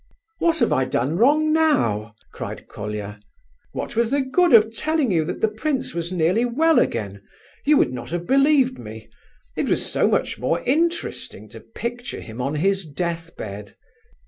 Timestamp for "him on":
12.19-12.55